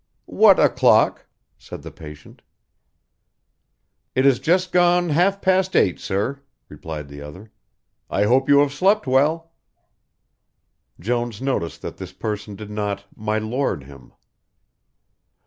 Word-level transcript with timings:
"What 0.25 0.59
o'clock?" 0.59 1.27
said 1.59 1.83
the 1.83 1.91
patient. 1.91 2.41
"It 4.15 4.25
has 4.25 4.39
just 4.39 4.71
gone 4.71 5.09
half 5.09 5.43
past 5.43 5.75
eight, 5.75 5.99
sir," 5.99 6.41
replied 6.69 7.07
the 7.07 7.21
other. 7.21 7.51
"I 8.09 8.23
hope 8.23 8.49
you 8.49 8.57
have 8.61 8.73
slept 8.73 9.05
well." 9.05 9.51
Jones 10.99 11.39
noticed 11.39 11.83
that 11.83 11.97
this 11.97 12.13
person 12.13 12.55
did 12.55 12.71
not 12.71 13.05
"my 13.15 13.37
Lord" 13.37 13.83
him. 13.83 14.11